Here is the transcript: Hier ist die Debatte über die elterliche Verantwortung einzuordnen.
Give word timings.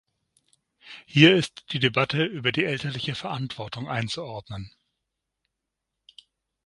Hier 1.05 1.35
ist 1.35 1.71
die 1.73 1.79
Debatte 1.79 2.25
über 2.25 2.51
die 2.51 2.63
elterliche 2.65 3.13
Verantwortung 3.13 3.87
einzuordnen. 3.87 4.73